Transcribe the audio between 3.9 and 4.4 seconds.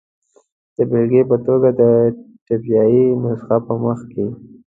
کې.